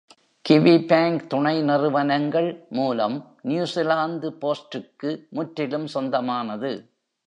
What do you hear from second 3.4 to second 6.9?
New Zealand போஸ்டுக்கு முற்றிலும் சொந்தமானது